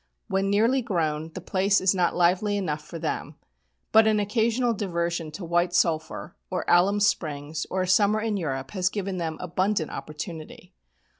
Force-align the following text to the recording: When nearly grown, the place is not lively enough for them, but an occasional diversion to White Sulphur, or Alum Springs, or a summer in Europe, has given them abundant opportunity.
When 0.27 0.49
nearly 0.49 0.81
grown, 0.81 1.29
the 1.35 1.41
place 1.41 1.79
is 1.79 1.93
not 1.93 2.15
lively 2.15 2.57
enough 2.57 2.81
for 2.83 2.97
them, 2.97 3.35
but 3.91 4.07
an 4.07 4.19
occasional 4.19 4.73
diversion 4.73 5.29
to 5.33 5.45
White 5.45 5.75
Sulphur, 5.75 6.35
or 6.49 6.65
Alum 6.67 6.99
Springs, 6.99 7.67
or 7.69 7.83
a 7.83 7.87
summer 7.87 8.19
in 8.19 8.35
Europe, 8.35 8.71
has 8.71 8.89
given 8.89 9.17
them 9.17 9.37
abundant 9.39 9.91
opportunity. 9.91 10.73